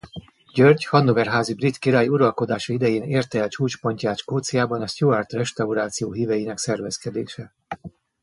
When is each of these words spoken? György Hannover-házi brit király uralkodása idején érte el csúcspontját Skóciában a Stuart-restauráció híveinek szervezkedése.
György 0.53 0.85
Hannover-házi 0.85 1.53
brit 1.53 1.77
király 1.77 2.07
uralkodása 2.07 2.73
idején 2.73 3.03
érte 3.03 3.39
el 3.39 3.47
csúcspontját 3.47 4.17
Skóciában 4.17 4.81
a 4.81 4.87
Stuart-restauráció 4.87 6.11
híveinek 6.11 6.57
szervezkedése. 6.57 7.53